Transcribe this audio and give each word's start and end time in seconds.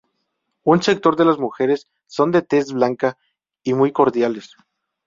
Un 0.63 0.81
sector 0.81 1.15
de 1.15 1.25
las 1.25 1.37
mujeres 1.37 1.87
son 2.07 2.31
de 2.31 2.41
tez 2.41 2.71
blanca 2.73 3.19
y 3.61 3.75
muy 3.75 3.91
cordiales. 3.91 4.55